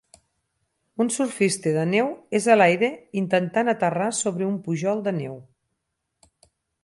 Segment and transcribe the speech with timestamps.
[1.03, 2.09] Un surfista de neu
[2.39, 2.89] és a l'aire
[3.21, 5.39] intentant aterrar sobre un pujol de neu.